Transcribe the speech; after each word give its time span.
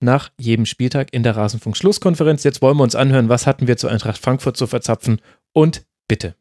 nach 0.00 0.30
jedem 0.38 0.66
Spieltag 0.66 1.12
in 1.12 1.22
der 1.22 1.36
Rasenfunk-Schlusskonferenz. 1.36 2.44
Jetzt 2.44 2.62
wollen 2.62 2.76
wir 2.76 2.82
uns 2.84 2.94
anhören, 2.94 3.28
was 3.28 3.46
hatten 3.46 3.66
wir 3.66 3.76
zu 3.76 3.88
Eintracht 3.88 4.18
Frankfurt 4.18 4.56
zu 4.56 4.66
verzapfen 4.66 5.20
und 5.52 5.84
bitte. 6.06 6.34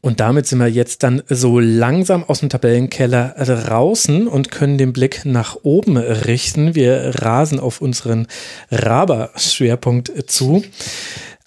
Und 0.00 0.20
damit 0.20 0.46
sind 0.46 0.58
wir 0.58 0.68
jetzt 0.68 1.02
dann 1.02 1.22
so 1.28 1.60
langsam 1.60 2.24
aus 2.24 2.40
dem 2.40 2.48
Tabellenkeller 2.48 3.34
draußen 3.38 4.28
und 4.28 4.50
können 4.50 4.78
den 4.78 4.92
Blick 4.92 5.24
nach 5.24 5.56
oben 5.62 5.96
richten. 5.96 6.74
Wir 6.74 7.22
rasen 7.22 7.60
auf 7.60 7.80
unseren 7.80 8.26
Raber-Schwerpunkt 8.70 10.30
zu. 10.30 10.64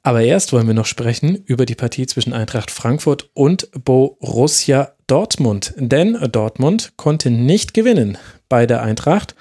Aber 0.03 0.21
erst 0.21 0.53
wollen 0.53 0.67
wir 0.67 0.73
noch 0.73 0.85
sprechen 0.85 1.35
über 1.45 1.65
die 1.65 1.75
Partie 1.75 2.05
zwischen 2.05 2.31
Eintracht 2.31 2.71
Frankfurt 2.71 3.29
und 3.33 3.69
Borussia 3.83 4.93
Dortmund. 5.07 5.73
Denn 5.77 6.17
Dortmund 6.31 6.93
konnte 6.95 7.29
nicht 7.29 7.73
gewinnen 7.73 8.17
bei 8.49 8.65
der 8.65 8.81
Eintracht. 8.81 9.35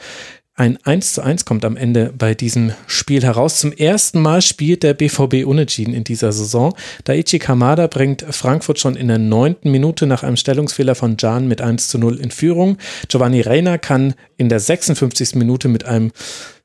Ein 0.59 0.79
1 0.85 1.13
zu 1.13 1.21
1 1.21 1.45
kommt 1.45 1.67
am 1.67 1.77
Ende 1.77 2.15
bei 2.17 2.33
diesem 2.33 2.73
Spiel 2.87 3.23
heraus. 3.23 3.61
Zum 3.61 3.73
ersten 3.73 4.23
Mal 4.23 4.41
spielt 4.41 4.85
der 4.85 4.95
BVB 4.95 5.45
unentschieden 5.45 5.93
in 5.93 6.03
dieser 6.03 6.33
Saison. 6.33 6.75
Daichi 7.05 7.39
Kamada 7.39 7.89
bringt 7.89 8.25
Frankfurt 8.31 8.79
schon 8.79 8.97
in 8.97 9.09
der 9.09 9.19
neunten 9.19 9.71
Minute 9.71 10.07
nach 10.07 10.23
einem 10.23 10.39
Stellungsfehler 10.39 10.95
von 10.95 11.19
Jan 11.19 11.47
mit 11.47 11.61
1 11.61 11.89
zu 11.89 11.99
0 11.99 12.17
in 12.17 12.31
Führung. 12.31 12.79
Giovanni 13.09 13.43
Reina 13.43 13.77
kann 13.77 14.15
in 14.39 14.49
der 14.49 14.59
56. 14.59 15.35
Minute 15.35 15.69
mit 15.69 15.85
einem 15.85 16.11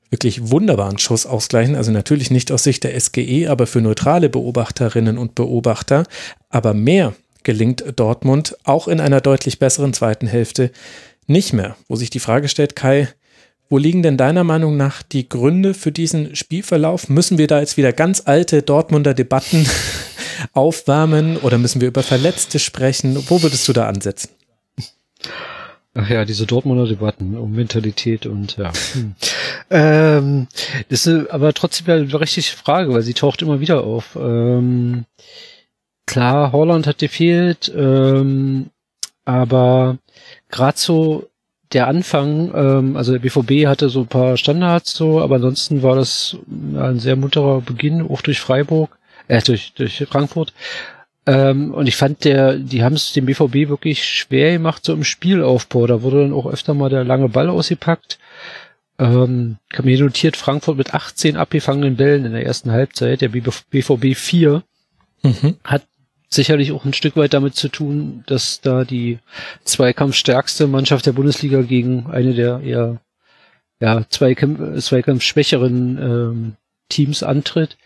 wirklich 0.09 0.49
wunderbaren 0.49 0.97
Schuss 0.97 1.25
ausgleichen. 1.25 1.75
Also 1.75 1.91
natürlich 1.91 2.31
nicht 2.31 2.49
aus 2.53 2.63
Sicht 2.63 2.85
der 2.85 2.97
SGE, 2.97 3.49
aber 3.49 3.67
für 3.67 3.81
neutrale 3.81 4.29
Beobachterinnen 4.29 5.17
und 5.17 5.35
Beobachter. 5.35 6.05
Aber 6.49 6.73
mehr 6.73 7.13
gelingt 7.43 7.83
Dortmund 7.97 8.55
auch 8.63 8.87
in 8.87 9.01
einer 9.01 9.19
deutlich 9.19 9.59
besseren 9.59 9.91
zweiten 9.91 10.27
Hälfte 10.27 10.71
nicht 11.27 11.51
mehr. 11.51 11.75
Wo 11.89 11.97
sich 11.97 12.09
die 12.09 12.19
Frage 12.19 12.47
stellt, 12.47 12.77
Kai, 12.77 13.09
wo 13.71 13.77
liegen 13.77 14.03
denn 14.03 14.17
deiner 14.17 14.43
Meinung 14.43 14.75
nach 14.75 15.01
die 15.01 15.29
Gründe 15.29 15.73
für 15.73 15.93
diesen 15.93 16.35
Spielverlauf? 16.35 17.07
Müssen 17.07 17.37
wir 17.37 17.47
da 17.47 17.61
jetzt 17.61 17.77
wieder 17.77 17.93
ganz 17.93 18.21
alte 18.25 18.63
Dortmunder 18.63 19.13
Debatten 19.13 19.65
aufwärmen 20.53 21.37
oder 21.37 21.57
müssen 21.57 21.79
wir 21.79 21.87
über 21.87 22.03
Verletzte 22.03 22.59
sprechen? 22.59 23.15
Wo 23.29 23.41
würdest 23.41 23.65
du 23.69 23.73
da 23.73 23.87
ansetzen? 23.87 24.31
Ach 25.93 26.09
ja, 26.09 26.25
diese 26.25 26.45
Dortmunder 26.45 26.85
Debatten 26.85 27.37
um 27.37 27.53
Mentalität 27.53 28.25
und 28.25 28.57
ja. 28.57 28.73
Hm. 28.93 29.15
Ähm, 29.73 30.47
das 30.89 31.07
ist 31.07 31.29
aber 31.29 31.53
trotzdem 31.53 31.87
eine 31.93 32.03
berechtigte 32.03 32.57
Frage, 32.57 32.93
weil 32.93 33.03
sie 33.03 33.13
taucht 33.13 33.41
immer 33.41 33.61
wieder 33.61 33.85
auf. 33.85 34.17
Ähm, 34.17 35.05
klar, 36.05 36.51
Holland 36.51 36.87
hat 36.87 36.97
gefehlt, 36.97 37.71
ähm, 37.73 38.69
aber 39.23 39.97
gerade 40.49 40.77
so 40.77 41.30
der 41.73 41.87
Anfang, 41.87 42.51
ähm, 42.53 42.97
also 42.97 43.11
der 43.13 43.19
BVB 43.19 43.67
hatte 43.67 43.89
so 43.89 44.01
ein 44.01 44.07
paar 44.07 44.37
Standards 44.37 44.93
so, 44.93 45.21
aber 45.21 45.35
ansonsten 45.35 45.83
war 45.83 45.95
das 45.95 46.37
ein 46.49 46.99
sehr 46.99 47.15
munterer 47.15 47.61
Beginn, 47.61 48.07
auch 48.07 48.21
durch 48.21 48.39
Freiburg, 48.39 48.97
äh, 49.27 49.41
durch, 49.41 49.73
durch 49.73 50.05
Frankfurt. 50.09 50.53
Ähm, 51.25 51.73
und 51.73 51.87
ich 51.87 51.95
fand, 51.95 52.25
der, 52.25 52.55
die 52.55 52.83
haben 52.83 52.95
es 52.95 53.13
dem 53.13 53.25
BVB 53.25 53.69
wirklich 53.69 54.03
schwer 54.03 54.53
gemacht, 54.53 54.83
so 54.83 54.93
im 54.93 55.03
Spielaufbau. 55.03 55.85
Da 55.87 56.01
wurde 56.01 56.23
dann 56.23 56.33
auch 56.33 56.47
öfter 56.47 56.73
mal 56.73 56.89
der 56.89 57.03
lange 57.03 57.29
Ball 57.29 57.49
ausgepackt. 57.49 58.17
Ähm, 58.97 59.57
ich 59.71 59.77
habe 59.77 59.87
mir 59.87 59.99
notiert, 59.99 60.35
Frankfurt 60.35 60.77
mit 60.77 60.93
18 60.93 61.37
abgefangenen 61.37 61.95
Bällen 61.95 62.25
in 62.25 62.33
der 62.33 62.45
ersten 62.45 62.71
Halbzeit, 62.71 63.21
der 63.21 63.29
BVB 63.29 64.15
4. 64.15 64.63
Mhm. 65.23 65.57
Hat 65.63 65.83
sicherlich 66.33 66.71
auch 66.71 66.85
ein 66.85 66.93
Stück 66.93 67.15
weit 67.17 67.33
damit 67.33 67.55
zu 67.55 67.67
tun, 67.67 68.23
dass 68.25 68.61
da 68.61 68.85
die 68.85 69.19
zweikampfstärkste 69.65 70.67
Mannschaft 70.67 71.05
der 71.05 71.11
Bundesliga 71.11 71.61
gegen 71.61 72.07
eine 72.09 72.33
der 72.33 72.61
eher 72.61 73.01
ja, 73.79 74.07
Zweikampf, 74.09 74.81
Zweikampfschwächeren 74.81 75.97
ähm, 75.97 76.53
Teams 76.89 77.23
antritt. 77.23 77.77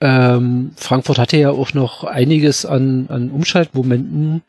Ähm, 0.00 0.72
Frankfurt 0.76 1.18
hatte 1.18 1.36
ja 1.36 1.50
auch 1.50 1.74
noch 1.74 2.04
einiges 2.04 2.66
an, 2.66 3.06
an 3.08 3.30
Umschaltmomenten. 3.30 4.42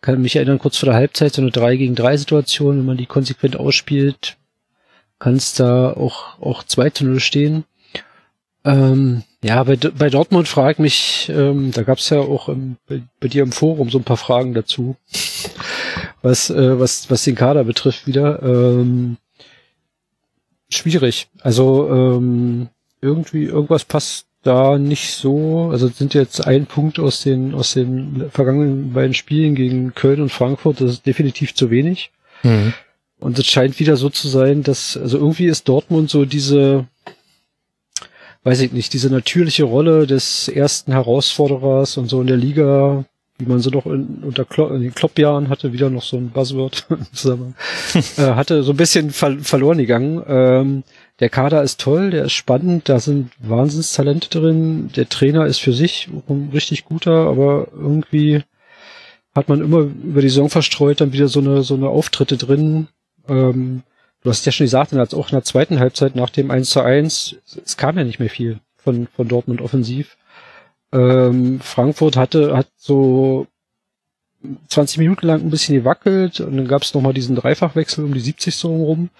Kann 0.00 0.22
mich 0.22 0.36
erinnern, 0.36 0.58
kurz 0.58 0.78
vor 0.78 0.86
der 0.88 0.94
Halbzeit 0.94 1.34
so 1.34 1.42
eine 1.42 1.50
3 1.50 1.76
gegen 1.76 1.94
3 1.94 2.16
Situation, 2.16 2.78
wenn 2.78 2.86
man 2.86 2.96
die 2.96 3.06
konsequent 3.06 3.56
ausspielt, 3.56 4.38
kann 5.18 5.34
es 5.34 5.52
da 5.52 5.92
auch, 5.92 6.40
auch 6.40 6.64
2 6.64 6.90
zu 6.90 7.04
0 7.04 7.20
stehen. 7.20 7.64
Ähm, 8.64 9.22
ja, 9.42 9.62
bei, 9.64 9.76
bei 9.76 10.10
Dortmund 10.10 10.48
frage 10.48 10.72
ich 10.72 10.78
mich, 10.78 11.32
ähm, 11.34 11.70
da 11.72 11.82
gab 11.82 11.98
es 11.98 12.10
ja 12.10 12.18
auch 12.18 12.48
im, 12.48 12.76
bei, 12.86 13.02
bei, 13.20 13.28
dir 13.28 13.42
im 13.42 13.52
Forum 13.52 13.88
so 13.88 13.98
ein 13.98 14.04
paar 14.04 14.18
Fragen 14.18 14.52
dazu, 14.52 14.96
was, 16.22 16.50
äh, 16.50 16.78
was, 16.78 17.10
was 17.10 17.24
den 17.24 17.36
Kader 17.36 17.64
betrifft 17.64 18.06
wieder. 18.06 18.42
Ähm, 18.42 19.16
schwierig. 20.68 21.28
Also 21.40 21.88
ähm, 21.90 22.68
irgendwie 23.00 23.44
irgendwas 23.44 23.84
passt 23.84 24.26
da 24.42 24.78
nicht 24.78 25.12
so. 25.12 25.70
Also 25.70 25.88
sind 25.88 26.14
jetzt 26.14 26.46
ein 26.46 26.66
Punkt 26.66 26.98
aus 26.98 27.22
den 27.22 27.54
aus 27.54 27.72
den 27.72 28.30
vergangenen 28.30 28.92
beiden 28.92 29.14
Spielen 29.14 29.54
gegen 29.54 29.94
Köln 29.94 30.20
und 30.20 30.32
Frankfurt. 30.32 30.80
Das 30.80 30.90
ist 30.90 31.06
definitiv 31.06 31.54
zu 31.54 31.70
wenig. 31.70 32.10
Mhm. 32.42 32.72
Und 33.18 33.38
es 33.38 33.46
scheint 33.46 33.78
wieder 33.78 33.96
so 33.96 34.08
zu 34.08 34.28
sein, 34.28 34.62
dass 34.62 34.96
also 34.96 35.18
irgendwie 35.18 35.46
ist 35.46 35.68
Dortmund 35.68 36.08
so 36.10 36.24
diese 36.24 36.86
weiß 38.44 38.60
ich 38.60 38.72
nicht, 38.72 38.92
diese 38.92 39.10
natürliche 39.10 39.64
Rolle 39.64 40.06
des 40.06 40.48
ersten 40.48 40.92
Herausforderers 40.92 41.96
und 41.98 42.08
so 42.08 42.20
in 42.20 42.26
der 42.26 42.36
Liga, 42.36 43.04
wie 43.38 43.46
man 43.46 43.60
so 43.60 43.70
noch 43.70 43.86
in, 43.86 44.22
unter 44.22 44.44
Klo 44.44 44.68
in 44.68 44.82
den 44.82 44.94
Kloppjahren 44.94 45.48
hatte, 45.48 45.72
wieder 45.72 45.90
noch 45.90 46.02
so 46.02 46.16
ein 46.16 46.30
Buzzword, 46.30 46.86
äh, 48.16 48.22
hatte 48.22 48.62
so 48.62 48.72
ein 48.72 48.76
bisschen 48.76 49.10
ver 49.10 49.38
verloren 49.40 49.78
gegangen. 49.78 50.22
Ähm, 50.26 50.82
der 51.20 51.28
Kader 51.28 51.62
ist 51.62 51.80
toll, 51.80 52.10
der 52.10 52.24
ist 52.24 52.32
spannend, 52.32 52.88
da 52.88 52.98
sind 52.98 53.30
Wahnsinnstalente 53.40 54.30
drin, 54.30 54.90
der 54.96 55.08
Trainer 55.08 55.46
ist 55.46 55.58
für 55.58 55.74
sich 55.74 56.08
ein 56.28 56.50
richtig 56.52 56.86
guter, 56.86 57.26
aber 57.26 57.68
irgendwie 57.72 58.42
hat 59.34 59.48
man 59.48 59.60
immer 59.60 59.80
über 59.80 60.22
die 60.22 60.28
Saison 60.28 60.48
verstreut 60.48 61.00
dann 61.00 61.12
wieder 61.12 61.28
so 61.28 61.40
eine, 61.40 61.62
so 61.62 61.74
eine 61.74 61.88
Auftritte 61.88 62.38
drin, 62.38 62.88
ähm, 63.28 63.82
du 64.22 64.30
hast 64.30 64.46
ja 64.46 64.52
schon 64.52 64.64
gesagt, 64.64 64.92
als 64.92 65.14
auch 65.14 65.28
in 65.28 65.36
der 65.36 65.44
zweiten 65.44 65.78
Halbzeit 65.78 66.14
nach 66.14 66.30
dem 66.30 66.50
1 66.50 66.70
zu 66.70 66.80
1, 66.80 67.36
es 67.64 67.76
kam 67.76 67.96
ja 67.98 68.04
nicht 68.04 68.20
mehr 68.20 68.30
viel 68.30 68.60
von, 68.76 69.08
von 69.14 69.28
Dortmund 69.28 69.60
offensiv. 69.60 70.16
Ähm, 70.92 71.60
Frankfurt 71.60 72.16
hatte, 72.16 72.56
hat 72.56 72.68
so 72.76 73.46
20 74.68 74.98
Minuten 74.98 75.26
lang 75.26 75.40
ein 75.40 75.50
bisschen 75.50 75.74
gewackelt 75.74 76.40
und 76.40 76.56
dann 76.56 76.68
gab 76.68 76.82
es 76.82 76.94
nochmal 76.94 77.14
diesen 77.14 77.36
Dreifachwechsel 77.36 78.04
um 78.04 78.14
die 78.14 78.20
70 78.20 78.54
so 78.54 78.74
rum 78.74 79.10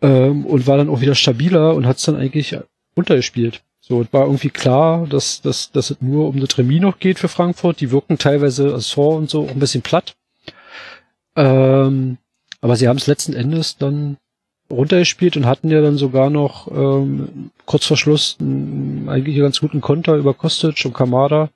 ähm, 0.00 0.46
und 0.46 0.66
war 0.66 0.76
dann 0.76 0.88
auch 0.88 1.00
wieder 1.00 1.14
stabiler 1.14 1.74
und 1.74 1.86
hat 1.86 1.98
es 1.98 2.04
dann 2.04 2.16
eigentlich 2.16 2.56
runtergespielt. 2.96 3.62
So, 3.80 4.02
es 4.02 4.12
war 4.12 4.26
irgendwie 4.26 4.50
klar, 4.50 5.06
dass, 5.06 5.40
dass, 5.40 5.72
dass 5.72 5.90
es 5.90 6.00
nur 6.00 6.28
um 6.28 6.40
das 6.40 6.58
Remis 6.58 6.82
noch 6.82 6.98
geht 6.98 7.18
für 7.18 7.28
Frankfurt. 7.28 7.80
Die 7.80 7.90
wirken 7.90 8.18
teilweise 8.18 8.74
als 8.74 8.90
Tor 8.90 9.16
und 9.16 9.30
so 9.30 9.44
auch 9.44 9.50
ein 9.50 9.58
bisschen 9.58 9.82
platt. 9.82 10.14
Ähm, 11.36 12.18
aber 12.60 12.76
sie 12.76 12.88
haben 12.88 12.96
es 12.96 13.06
letzten 13.06 13.34
Endes 13.34 13.76
dann 13.76 14.16
runtergespielt 14.70 15.36
und 15.36 15.46
hatten 15.46 15.70
ja 15.70 15.80
dann 15.80 15.96
sogar 15.96 16.30
noch 16.30 16.70
ähm, 16.70 17.50
kurz 17.64 17.86
vor 17.86 17.96
Schluss 17.96 18.36
einen, 18.40 19.08
eigentlich 19.08 19.36
einen 19.36 19.44
ganz 19.44 19.60
guten 19.60 19.80
Konter 19.80 20.16
über 20.16 20.34
Kostic 20.34 20.84
und 20.84 20.92
Kamada. 20.92 21.50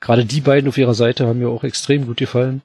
Gerade 0.00 0.24
die 0.24 0.40
beiden 0.40 0.68
auf 0.68 0.78
ihrer 0.78 0.94
Seite 0.94 1.26
haben 1.26 1.40
mir 1.40 1.48
auch 1.48 1.64
extrem 1.64 2.06
gut 2.06 2.18
gefallen. 2.18 2.62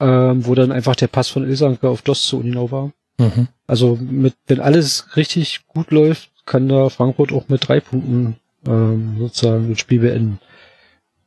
Ähm, 0.00 0.46
wo 0.46 0.54
dann 0.54 0.72
einfach 0.72 0.96
der 0.96 1.08
Pass 1.08 1.28
von 1.28 1.44
Ilsanke 1.44 1.86
auf 1.86 2.00
Dost 2.00 2.24
zu 2.24 2.38
Uninau 2.38 2.70
war. 2.70 2.90
Mhm. 3.18 3.48
Also 3.66 3.98
mit, 4.00 4.34
wenn 4.46 4.58
alles 4.60 5.14
richtig 5.14 5.66
gut 5.66 5.90
läuft, 5.90 6.30
kann 6.46 6.70
da 6.70 6.88
Frankfurt 6.88 7.32
auch 7.32 7.48
mit 7.48 7.68
drei 7.68 7.80
Punkten 7.80 8.36
ähm, 8.66 9.16
sozusagen 9.18 9.68
das 9.68 9.78
Spiel 9.78 10.00
beenden. 10.00 10.40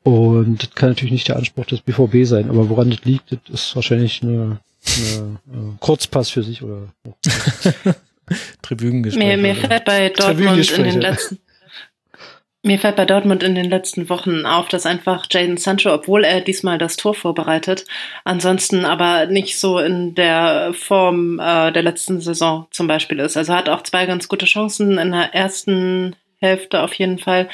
Und 0.02 0.64
das 0.64 0.72
kann 0.72 0.90
natürlich 0.90 1.12
nicht 1.12 1.28
der 1.28 1.38
Anspruch 1.38 1.66
des 1.66 1.82
BVB 1.82 2.26
sein, 2.26 2.50
aber 2.50 2.68
woran 2.70 2.90
das 2.90 3.06
liegt, 3.06 3.32
das 3.32 3.40
ist 3.48 3.76
wahrscheinlich 3.76 4.24
eine 4.24 4.60
eine, 4.86 5.40
äh, 5.52 5.76
Kurzpass 5.80 6.30
für 6.30 6.44
sich 6.44 6.64
oder 6.64 6.88
Tribünengespräche. 8.62 9.26
Mir, 9.26 9.38
mir 9.38 9.56
fällt 9.56 9.86
bei 9.86 10.10
Dortmund 10.10 10.72
in 10.72 10.84
den 10.84 11.02
letzten 11.02 11.40
mir 12.66 12.80
fällt 12.80 12.96
bei 12.96 13.06
Dortmund 13.06 13.44
in 13.44 13.56
den 13.56 13.70
letzten 13.70 14.08
Wochen 14.10 14.46
auf, 14.46 14.70
dass 14.70 14.86
einfach 14.86 15.26
Jaden 15.30 15.58
Sancho, 15.58 15.94
obwohl 15.94 16.24
er 16.24 16.40
diesmal 16.40 16.78
das 16.78 16.96
Tor 16.96 17.14
vorbereitet, 17.14 17.86
ansonsten 18.24 18.86
aber 18.86 19.26
nicht 19.26 19.60
so 19.60 19.80
in 19.80 20.16
der 20.16 20.74
Form 20.74 21.40
äh, 21.40 21.74
der 21.74 21.84
letzten 21.84 22.22
Saison 22.22 22.68
zum 22.72 22.88
Beispiel 22.88 23.20
ist. 23.20 23.36
Also 23.36 23.54
hat 23.54 23.68
auch 23.68 23.84
zwei 23.84 24.06
ganz 24.06 24.30
gute 24.30 24.46
Chancen 24.46 24.98
in 24.98 25.12
der 25.12 25.36
ersten 25.36 26.16
Hälfte 26.40 26.82
auf 26.82 26.94
jeden 26.94 27.20
Fall. 27.20 27.50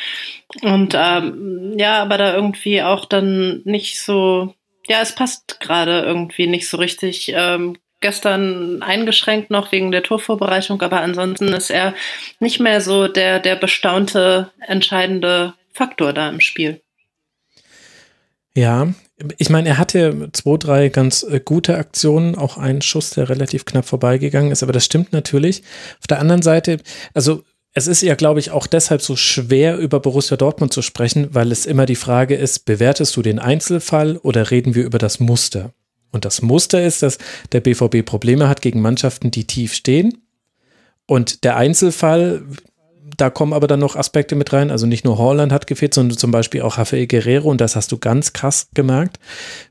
Und 0.62 0.94
ähm, 0.96 1.74
ja, 1.78 2.04
aber 2.04 2.20
da 2.20 2.36
irgendwie 2.36 2.84
auch 2.84 3.06
dann 3.06 3.62
nicht 3.66 4.00
so, 4.00 4.54
ja, 4.90 5.02
es 5.02 5.14
passt 5.14 5.60
gerade 5.60 6.02
irgendwie 6.02 6.48
nicht 6.48 6.68
so 6.68 6.78
richtig. 6.78 7.32
Ähm, 7.34 7.78
gestern 8.02 8.82
eingeschränkt 8.82 9.52
noch 9.52 9.72
wegen 9.72 9.92
der 9.92 10.04
Torvorbereitung, 10.04 10.82
aber 10.82 11.02
ansonsten 11.02 11.50
ist 11.50 11.70
er 11.70 11.94
nicht 12.40 12.60
mehr 12.60 12.82
so 12.82 13.08
der, 13.08 13.40
der 13.40 13.56
bestaunte, 13.56 14.52
entscheidende 14.68 15.54
Faktor 15.72 16.12
da 16.12 16.30
im 16.30 16.40
Spiel. 16.40 16.82
Ja, 18.56 18.88
ich 19.38 19.50
meine, 19.50 19.70
er 19.70 19.78
hatte 19.78 20.30
zwei, 20.32 20.58
drei 20.58 20.90
ganz 20.90 21.24
äh, 21.24 21.40
gute 21.44 21.78
Aktionen, 21.78 22.36
auch 22.36 22.58
einen 22.58 22.82
Schuss, 22.82 23.12
der 23.12 23.30
relativ 23.30 23.66
knapp 23.66 23.86
vorbeigegangen 23.86 24.52
ist, 24.52 24.64
aber 24.64 24.74
das 24.74 24.86
stimmt 24.86 25.14
natürlich. 25.14 25.62
Auf 26.00 26.08
der 26.08 26.20
anderen 26.20 26.42
Seite, 26.42 26.80
also 27.14 27.44
es 27.74 27.88
ist 27.88 28.02
ja, 28.02 28.16
glaube 28.16 28.40
ich, 28.40 28.52
auch 28.52 28.68
deshalb 28.68 29.02
so 29.02 29.16
schwer, 29.16 29.78
über 29.78 30.00
Borussia 30.00 30.38
Dortmund 30.38 30.74
zu 30.74 30.82
sprechen, 30.82 31.34
weil 31.34 31.52
es 31.52 31.66
immer 31.66 31.86
die 31.86 31.96
Frage 31.96 32.36
ist, 32.36 32.66
bewertest 32.66 33.16
du 33.16 33.22
den 33.22 33.40
Einzelfall 33.40 34.18
oder 34.18 34.50
reden 34.52 34.76
wir 34.76 34.84
über 34.84 34.98
das 34.98 35.20
Muster? 35.20 35.72
Und 36.12 36.26
das 36.26 36.42
Muster 36.42 36.84
ist, 36.84 37.04
dass 37.04 37.20
der 37.52 37.62
BVB 37.62 38.04
Probleme 38.04 38.50
hat 38.50 38.62
gegen 38.62 38.82
Mannschaften, 38.82 39.30
die 39.30 39.46
tief 39.46 39.76
stehen. 39.76 40.24
Und 41.06 41.44
der 41.44 41.56
Einzelfall, 41.58 42.44
da 43.16 43.30
kommen 43.30 43.54
aber 43.54 43.68
dann 43.68 43.80
noch 43.80 43.96
Aspekte 43.96 44.36
mit 44.36 44.52
rein. 44.52 44.72
Also 44.72 44.88
nicht 44.88 45.06
nur 45.06 45.20
Holland 45.20 45.52
hat 45.52 45.68
gefehlt, 45.68 45.94
sondern 45.94 46.18
zum 46.18 46.32
Beispiel 46.32 46.64
auch 46.64 46.80
Rafael 46.80 47.06
Guerrero. 47.06 47.50
Und 47.50 47.62
das 47.62 47.76
hast 47.76 47.92
du 47.92 48.00
ganz 48.00 48.34
krass 48.34 48.70
gemerkt, 48.74 49.20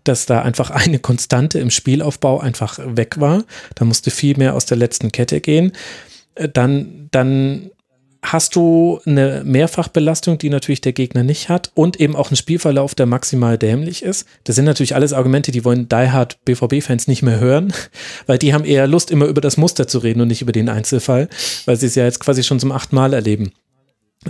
dass 0.04 0.26
da 0.26 0.42
einfach 0.42 0.70
eine 0.70 1.00
Konstante 1.00 1.58
im 1.58 1.70
Spielaufbau 1.70 2.38
einfach 2.38 2.78
weg 2.84 3.18
war. 3.18 3.44
Da 3.74 3.84
musste 3.84 4.12
viel 4.12 4.36
mehr 4.36 4.54
aus 4.54 4.66
der 4.66 4.76
letzten 4.76 5.10
Kette 5.10 5.40
gehen. 5.40 5.72
Äh, 6.36 6.48
dann, 6.48 7.08
dann 7.10 7.70
hast 8.22 8.56
du 8.56 9.00
eine 9.06 9.42
Mehrfachbelastung, 9.44 10.38
die 10.38 10.50
natürlich 10.50 10.80
der 10.80 10.92
Gegner 10.92 11.22
nicht 11.22 11.48
hat 11.48 11.70
und 11.74 12.00
eben 12.00 12.16
auch 12.16 12.30
einen 12.30 12.36
Spielverlauf, 12.36 12.94
der 12.94 13.06
maximal 13.06 13.56
dämlich 13.56 14.02
ist. 14.02 14.26
Das 14.44 14.56
sind 14.56 14.64
natürlich 14.64 14.94
alles 14.94 15.12
Argumente, 15.12 15.52
die 15.52 15.64
wollen 15.64 15.88
Die 15.88 16.10
Hard 16.10 16.44
BVB-Fans 16.44 17.06
nicht 17.06 17.22
mehr 17.22 17.38
hören, 17.38 17.72
weil 18.26 18.38
die 18.38 18.52
haben 18.52 18.64
eher 18.64 18.86
Lust, 18.86 19.10
immer 19.10 19.26
über 19.26 19.40
das 19.40 19.56
Muster 19.56 19.86
zu 19.86 19.98
reden 19.98 20.20
und 20.20 20.28
nicht 20.28 20.42
über 20.42 20.52
den 20.52 20.68
Einzelfall, 20.68 21.28
weil 21.64 21.76
sie 21.76 21.86
es 21.86 21.94
ja 21.94 22.04
jetzt 22.04 22.20
quasi 22.20 22.42
schon 22.42 22.60
zum 22.60 22.72
achten 22.72 22.96
Mal 22.96 23.12
erleben. 23.12 23.52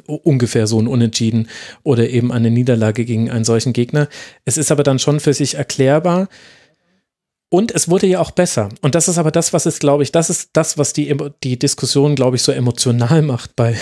Ungefähr 0.06 0.66
so 0.66 0.78
ein 0.78 0.86
Unentschieden 0.86 1.48
oder 1.82 2.10
eben 2.10 2.30
eine 2.30 2.50
Niederlage 2.50 3.06
gegen 3.06 3.30
einen 3.30 3.44
solchen 3.44 3.72
Gegner. 3.72 4.08
Es 4.44 4.58
ist 4.58 4.70
aber 4.70 4.82
dann 4.82 4.98
schon 4.98 5.18
für 5.18 5.32
sich 5.32 5.54
erklärbar, 5.54 6.28
und 7.50 7.72
es 7.72 7.88
wurde 7.88 8.06
ja 8.06 8.20
auch 8.20 8.30
besser. 8.30 8.68
Und 8.82 8.94
das 8.94 9.08
ist 9.08 9.18
aber 9.18 9.30
das, 9.30 9.52
was 9.52 9.66
es, 9.66 9.78
glaube 9.78 10.02
ich, 10.02 10.12
das 10.12 10.28
ist 10.28 10.50
das, 10.52 10.76
was 10.76 10.92
die, 10.92 11.16
die 11.42 11.58
Diskussion, 11.58 12.14
glaube 12.14 12.36
ich, 12.36 12.42
so 12.42 12.52
emotional 12.52 13.22
macht 13.22 13.56
bei, 13.56 13.76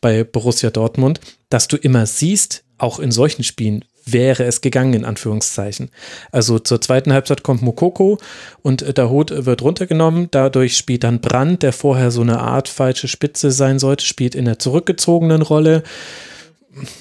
bei 0.00 0.24
Borussia 0.24 0.70
Dortmund, 0.70 1.20
dass 1.48 1.68
du 1.68 1.76
immer 1.76 2.06
siehst, 2.06 2.64
auch 2.76 2.98
in 2.98 3.10
solchen 3.10 3.44
Spielen 3.44 3.84
wäre 4.04 4.44
es 4.44 4.60
gegangen, 4.60 4.94
in 4.94 5.04
Anführungszeichen. 5.04 5.90
Also 6.32 6.58
zur 6.58 6.80
zweiten 6.80 7.12
Halbzeit 7.12 7.42
kommt 7.42 7.62
Mokoko 7.62 8.18
und 8.62 8.96
der 8.96 9.10
Hut 9.10 9.30
wird 9.44 9.62
runtergenommen. 9.62 10.28
Dadurch 10.30 10.76
spielt 10.76 11.04
dann 11.04 11.20
Brand, 11.20 11.62
der 11.62 11.72
vorher 11.72 12.10
so 12.10 12.22
eine 12.22 12.40
Art 12.40 12.68
falsche 12.68 13.06
Spitze 13.06 13.50
sein 13.50 13.78
sollte, 13.78 14.04
spielt 14.04 14.34
in 14.34 14.46
der 14.46 14.58
zurückgezogenen 14.58 15.42
Rolle. 15.42 15.82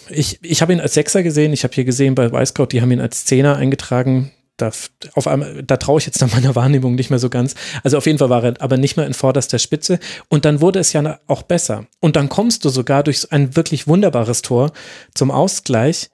Ich, 0.09 0.39
ich 0.41 0.61
habe 0.61 0.73
ihn 0.73 0.81
als 0.81 0.95
Sechser 0.95 1.23
gesehen. 1.23 1.53
Ich 1.53 1.63
habe 1.63 1.73
hier 1.73 1.85
gesehen 1.85 2.13
bei 2.13 2.31
Weißkraut, 2.31 2.73
die 2.73 2.81
haben 2.81 2.91
ihn 2.91 3.01
als 3.01 3.25
Zehner 3.25 3.55
eingetragen 3.55 4.31
da, 4.57 4.71
auf 5.13 5.27
einmal, 5.27 5.63
da 5.63 5.77
traue 5.77 5.99
ich 5.99 6.05
jetzt 6.05 6.19
nach 6.19 6.33
meiner 6.33 6.55
Wahrnehmung 6.55 6.95
nicht 6.95 7.11
mehr 7.11 7.19
so 7.19 7.29
ganz. 7.29 7.55
Also 7.83 7.97
auf 7.97 8.07
jeden 8.07 8.17
Fall 8.17 8.29
war 8.29 8.43
er 8.43 8.59
aber 8.59 8.77
nicht 8.77 8.97
mehr 8.97 9.05
in 9.05 9.13
vorderster 9.13 9.59
Spitze. 9.59 9.99
Und 10.29 10.45
dann 10.45 10.61
wurde 10.61 10.79
es 10.79 10.93
ja 10.93 11.19
auch 11.27 11.43
besser. 11.43 11.85
Und 11.99 12.15
dann 12.15 12.27
kommst 12.27 12.65
du 12.65 12.69
sogar 12.69 13.03
durch 13.03 13.31
ein 13.31 13.55
wirklich 13.55 13.87
wunderbares 13.87 14.41
Tor 14.41 14.71
zum 15.13 15.29
Ausgleich. 15.31 16.09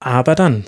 Aber 0.00 0.34
dann 0.34 0.64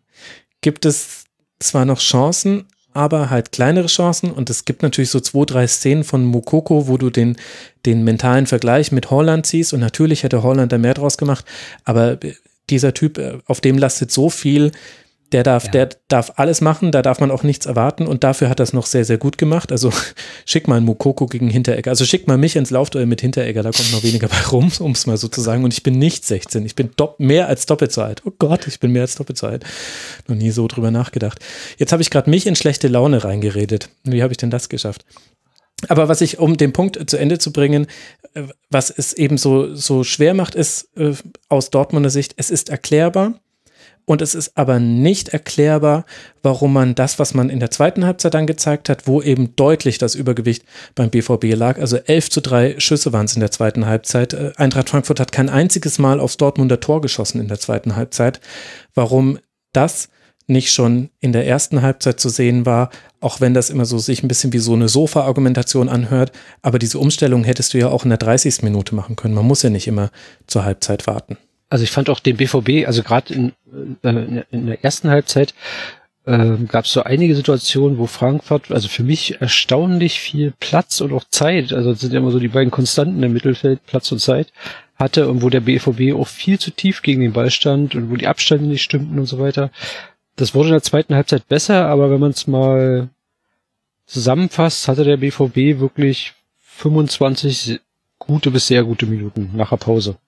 gibt 0.62 0.86
es 0.86 1.24
zwar 1.60 1.84
noch 1.84 2.00
Chancen, 2.00 2.64
aber 2.94 3.28
halt 3.28 3.52
kleinere 3.52 3.88
Chancen. 3.88 4.32
Und 4.32 4.48
es 4.48 4.64
gibt 4.64 4.82
natürlich 4.82 5.10
so 5.10 5.20
zwei, 5.20 5.44
drei 5.44 5.66
Szenen 5.66 6.04
von 6.04 6.24
Mukoko, 6.24 6.88
wo 6.88 6.96
du 6.96 7.10
den, 7.10 7.36
den 7.84 8.04
mentalen 8.04 8.46
Vergleich 8.46 8.90
mit 8.90 9.10
Holland 9.10 9.44
ziehst. 9.44 9.74
Und 9.74 9.80
natürlich 9.80 10.22
hätte 10.22 10.42
Holland 10.42 10.72
da 10.72 10.78
mehr 10.78 10.94
draus 10.94 11.18
gemacht. 11.18 11.44
Aber 11.84 12.18
dieser 12.70 12.94
Typ, 12.94 13.18
äh, 13.18 13.38
auf 13.44 13.60
dem 13.60 13.76
lastet 13.76 14.10
so 14.10 14.30
viel 14.30 14.72
der 15.34 15.42
darf, 15.42 15.64
ja. 15.64 15.70
der 15.72 15.88
darf 16.06 16.34
alles 16.36 16.60
machen, 16.60 16.92
da 16.92 17.02
darf 17.02 17.18
man 17.18 17.32
auch 17.32 17.42
nichts 17.42 17.66
erwarten 17.66 18.06
und 18.06 18.22
dafür 18.22 18.48
hat 18.48 18.60
er 18.60 18.62
es 18.62 18.72
noch 18.72 18.86
sehr, 18.86 19.04
sehr 19.04 19.18
gut 19.18 19.36
gemacht. 19.36 19.72
Also 19.72 19.92
schick 20.46 20.68
mal 20.68 20.76
einen 20.76 20.86
Mukoko 20.86 21.26
gegen 21.26 21.50
Hinteregger. 21.50 21.90
Also 21.90 22.04
schick 22.04 22.28
mal 22.28 22.38
mich 22.38 22.54
ins 22.54 22.70
Laufduell 22.70 23.06
mit 23.06 23.20
Hinteregger, 23.20 23.64
da 23.64 23.72
kommt 23.72 23.90
noch 23.90 24.04
weniger 24.04 24.28
bei 24.28 24.40
rum, 24.52 24.70
um 24.78 24.92
es 24.92 25.06
mal 25.06 25.16
so 25.16 25.26
zu 25.26 25.40
sagen. 25.40 25.64
Und 25.64 25.74
ich 25.74 25.82
bin 25.82 25.98
nicht 25.98 26.24
16, 26.24 26.64
ich 26.64 26.76
bin 26.76 26.90
mehr 27.18 27.48
als 27.48 27.66
doppelt 27.66 27.90
so 27.90 28.02
alt. 28.02 28.22
Oh 28.24 28.32
Gott, 28.38 28.68
ich 28.68 28.78
bin 28.78 28.92
mehr 28.92 29.02
als 29.02 29.16
doppelt 29.16 29.36
so 29.36 29.48
alt. 29.48 29.64
Noch 30.28 30.36
nie 30.36 30.52
so 30.52 30.68
drüber 30.68 30.92
nachgedacht. 30.92 31.40
Jetzt 31.78 31.90
habe 31.90 32.00
ich 32.00 32.10
gerade 32.10 32.30
mich 32.30 32.46
in 32.46 32.54
schlechte 32.54 32.86
Laune 32.86 33.24
reingeredet. 33.24 33.88
Wie 34.04 34.22
habe 34.22 34.32
ich 34.32 34.36
denn 34.36 34.50
das 34.50 34.68
geschafft? 34.68 35.04
Aber 35.88 36.08
was 36.08 36.20
ich, 36.20 36.38
um 36.38 36.56
den 36.56 36.72
Punkt 36.72 37.10
zu 37.10 37.16
Ende 37.16 37.38
zu 37.38 37.52
bringen, 37.52 37.88
äh, 38.34 38.44
was 38.70 38.88
es 38.88 39.12
eben 39.14 39.36
so, 39.36 39.74
so 39.74 40.04
schwer 40.04 40.32
macht, 40.32 40.54
ist 40.54 40.96
äh, 40.96 41.14
aus 41.48 41.70
Dortmunder 41.70 42.10
Sicht, 42.10 42.34
es 42.36 42.50
ist 42.50 42.68
erklärbar, 42.68 43.40
und 44.06 44.20
es 44.20 44.34
ist 44.34 44.56
aber 44.56 44.80
nicht 44.80 45.30
erklärbar, 45.30 46.04
warum 46.42 46.72
man 46.72 46.94
das, 46.94 47.18
was 47.18 47.34
man 47.34 47.48
in 47.48 47.60
der 47.60 47.70
zweiten 47.70 48.04
Halbzeit 48.04 48.34
dann 48.34 48.46
gezeigt 48.46 48.88
hat, 48.88 49.06
wo 49.06 49.22
eben 49.22 49.56
deutlich 49.56 49.98
das 49.98 50.14
Übergewicht 50.14 50.64
beim 50.94 51.10
BVB 51.10 51.54
lag, 51.54 51.78
also 51.78 51.96
11 51.96 52.30
zu 52.30 52.40
3 52.42 52.80
Schüsse 52.80 53.12
waren 53.12 53.24
es 53.24 53.34
in 53.34 53.40
der 53.40 53.50
zweiten 53.50 53.86
Halbzeit. 53.86 54.34
Äh, 54.34 54.52
Eintracht 54.56 54.90
Frankfurt 54.90 55.20
hat 55.20 55.32
kein 55.32 55.48
einziges 55.48 55.98
Mal 55.98 56.20
aufs 56.20 56.36
Dortmunder 56.36 56.80
Tor 56.80 57.00
geschossen 57.00 57.40
in 57.40 57.48
der 57.48 57.58
zweiten 57.58 57.96
Halbzeit. 57.96 58.40
Warum 58.94 59.38
das 59.72 60.08
nicht 60.46 60.72
schon 60.72 61.08
in 61.20 61.32
der 61.32 61.46
ersten 61.46 61.80
Halbzeit 61.80 62.20
zu 62.20 62.28
sehen 62.28 62.66
war, 62.66 62.90
auch 63.20 63.40
wenn 63.40 63.54
das 63.54 63.70
immer 63.70 63.86
so 63.86 63.98
sich 63.98 64.22
ein 64.22 64.28
bisschen 64.28 64.52
wie 64.52 64.58
so 64.58 64.74
eine 64.74 64.88
Sofa-Argumentation 64.88 65.88
anhört, 65.88 66.32
aber 66.60 66.78
diese 66.78 66.98
Umstellung 66.98 67.44
hättest 67.44 67.72
du 67.72 67.78
ja 67.78 67.88
auch 67.88 68.04
in 68.04 68.10
der 68.10 68.18
30. 68.18 68.62
Minute 68.62 68.94
machen 68.94 69.16
können. 69.16 69.34
Man 69.34 69.46
muss 69.46 69.62
ja 69.62 69.70
nicht 69.70 69.86
immer 69.86 70.10
zur 70.46 70.64
Halbzeit 70.64 71.06
warten. 71.06 71.38
Also 71.74 71.82
ich 71.82 71.90
fand 71.90 72.08
auch 72.08 72.20
den 72.20 72.36
BVB, 72.36 72.86
also 72.86 73.02
gerade 73.02 73.34
in, 73.34 73.52
äh, 74.04 74.44
in 74.52 74.66
der 74.66 74.84
ersten 74.84 75.10
Halbzeit 75.10 75.54
äh, 76.24 76.56
gab 76.68 76.84
es 76.84 76.92
so 76.92 77.02
einige 77.02 77.34
Situationen, 77.34 77.98
wo 77.98 78.06
Frankfurt, 78.06 78.70
also 78.70 78.86
für 78.86 79.02
mich 79.02 79.40
erstaunlich 79.40 80.20
viel 80.20 80.52
Platz 80.60 81.00
und 81.00 81.12
auch 81.12 81.24
Zeit, 81.24 81.72
also 81.72 81.90
das 81.90 82.00
sind 82.00 82.12
ja 82.12 82.20
immer 82.20 82.30
so 82.30 82.38
die 82.38 82.46
beiden 82.46 82.70
Konstanten 82.70 83.20
im 83.24 83.32
Mittelfeld, 83.32 83.84
Platz 83.86 84.12
und 84.12 84.20
Zeit, 84.20 84.52
hatte 84.94 85.28
und 85.28 85.42
wo 85.42 85.50
der 85.50 85.62
BVB 85.62 86.14
auch 86.14 86.28
viel 86.28 86.60
zu 86.60 86.70
tief 86.70 87.02
gegen 87.02 87.22
den 87.22 87.32
Ball 87.32 87.50
stand 87.50 87.96
und 87.96 88.08
wo 88.08 88.14
die 88.14 88.28
Abstände 88.28 88.66
nicht 88.66 88.84
stimmten 88.84 89.18
und 89.18 89.26
so 89.26 89.40
weiter. 89.40 89.72
Das 90.36 90.54
wurde 90.54 90.68
in 90.68 90.74
der 90.74 90.82
zweiten 90.84 91.16
Halbzeit 91.16 91.48
besser, 91.48 91.86
aber 91.86 92.08
wenn 92.08 92.20
man 92.20 92.30
es 92.30 92.46
mal 92.46 93.08
zusammenfasst, 94.06 94.86
hatte 94.86 95.02
der 95.02 95.16
BVB 95.16 95.80
wirklich 95.80 96.34
25 96.60 97.80
gute 98.20 98.52
bis 98.52 98.68
sehr 98.68 98.84
gute 98.84 99.06
Minuten 99.06 99.50
nach 99.56 99.70
der 99.70 99.78
Pause 99.78 100.18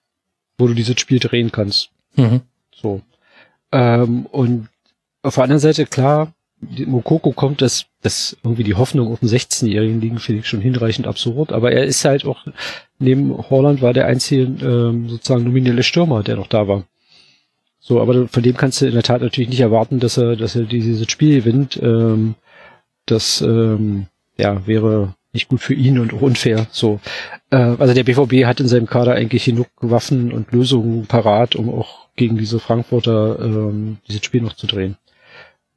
wo 0.58 0.66
du 0.66 0.74
dieses 0.74 0.98
Spiel 1.00 1.18
drehen 1.18 1.52
kannst. 1.52 1.90
Mhm. 2.16 2.40
So. 2.72 3.00
Ähm, 3.72 4.26
und 4.26 4.68
auf 5.22 5.34
der 5.34 5.44
anderen 5.44 5.60
Seite, 5.60 5.86
klar, 5.86 6.32
Mokoko 6.60 7.32
kommt, 7.32 7.60
dass 7.60 7.86
das 8.02 8.36
irgendwie 8.42 8.64
die 8.64 8.74
Hoffnung 8.74 9.12
auf 9.12 9.20
den 9.20 9.28
16-Jährigen 9.28 10.00
liegen, 10.00 10.18
finde 10.18 10.40
ich 10.40 10.48
schon 10.48 10.60
hinreichend 10.60 11.06
absurd. 11.06 11.52
Aber 11.52 11.72
er 11.72 11.84
ist 11.84 12.04
halt 12.04 12.24
auch, 12.24 12.46
neben 12.98 13.36
Holland 13.50 13.82
war 13.82 13.92
der 13.92 14.06
einzige 14.06 14.42
ähm, 14.42 15.08
sozusagen 15.08 15.44
nominelle 15.44 15.82
Stürmer, 15.82 16.22
der 16.22 16.36
noch 16.36 16.46
da 16.46 16.68
war. 16.68 16.84
So, 17.78 18.00
aber 18.00 18.26
von 18.28 18.42
dem 18.42 18.56
kannst 18.56 18.80
du 18.80 18.86
in 18.86 18.94
der 18.94 19.02
Tat 19.02 19.20
natürlich 19.20 19.50
nicht 19.50 19.60
erwarten, 19.60 20.00
dass 20.00 20.16
er, 20.16 20.36
dass 20.36 20.56
er 20.56 20.62
dieses 20.62 21.08
Spiel 21.10 21.40
gewinnt. 21.40 21.78
Ähm, 21.82 22.34
das 23.04 23.40
ähm, 23.42 24.06
ja, 24.36 24.66
wäre 24.66 25.14
nicht 25.36 25.48
gut 25.48 25.60
für 25.60 25.74
ihn 25.74 25.98
und 25.98 26.12
auch 26.12 26.22
unfair. 26.22 26.66
So, 26.70 27.00
äh, 27.50 27.56
also 27.56 27.94
der 27.94 28.04
BVB 28.04 28.46
hat 28.46 28.60
in 28.60 28.68
seinem 28.68 28.86
Kader 28.86 29.14
eigentlich 29.14 29.44
genug 29.44 29.68
Waffen 29.80 30.32
und 30.32 30.50
Lösungen 30.52 31.06
parat, 31.06 31.54
um 31.54 31.68
auch 31.72 32.08
gegen 32.16 32.36
diese 32.36 32.58
Frankfurter 32.58 33.38
ähm, 33.40 33.98
dieses 34.08 34.24
Spiel 34.24 34.42
noch 34.42 34.54
zu 34.54 34.66
drehen. 34.66 34.96